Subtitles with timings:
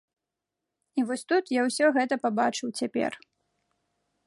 [0.99, 3.11] І вось тут я ўсё гэта пабачыў цяпер.